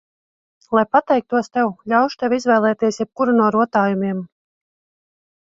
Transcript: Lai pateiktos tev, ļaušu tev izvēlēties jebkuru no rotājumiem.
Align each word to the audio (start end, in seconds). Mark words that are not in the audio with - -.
Lai 0.77 0.83
pateiktos 0.95 1.51
tev, 1.57 1.69
ļaušu 1.93 2.17
tev 2.23 2.35
izvēlēties 2.39 2.99
jebkuru 3.03 3.37
no 3.43 3.53
rotājumiem. 3.59 4.27